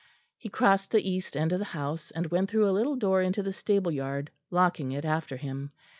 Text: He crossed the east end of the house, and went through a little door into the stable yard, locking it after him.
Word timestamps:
He 0.35 0.49
crossed 0.49 0.89
the 0.89 1.07
east 1.07 1.37
end 1.37 1.53
of 1.53 1.59
the 1.59 1.63
house, 1.65 2.09
and 2.09 2.25
went 2.31 2.49
through 2.49 2.67
a 2.67 2.73
little 2.73 2.95
door 2.95 3.21
into 3.21 3.43
the 3.43 3.53
stable 3.53 3.91
yard, 3.91 4.31
locking 4.49 4.91
it 4.93 5.05
after 5.05 5.37
him. 5.37 5.69